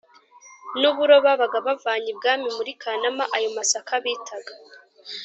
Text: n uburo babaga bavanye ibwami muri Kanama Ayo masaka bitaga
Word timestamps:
n 0.79 0.81
uburo 0.89 1.15
babaga 1.25 1.57
bavanye 1.67 2.07
ibwami 2.13 2.47
muri 2.57 2.71
Kanama 2.81 3.23
Ayo 3.35 3.49
masaka 3.57 3.93
bitaga 4.03 4.53